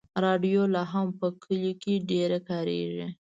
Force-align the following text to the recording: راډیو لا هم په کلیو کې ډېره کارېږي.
راډیو 0.25 0.61
لا 0.73 0.83
هم 0.91 1.07
په 1.19 1.27
کلیو 1.41 1.73
کې 1.81 1.93
ډېره 2.09 2.39
کارېږي. 2.49 3.07